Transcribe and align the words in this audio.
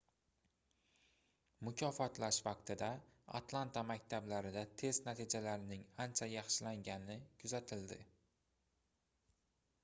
mukofotlash 1.67 2.39
vaqtida 2.47 2.87
atlanta 3.41 3.83
maktablarida 3.91 4.63
test 4.83 5.11
natijalarining 5.11 5.85
ancha 6.07 6.31
yaxshilangani 6.33 7.21
kuzatildi 7.45 8.01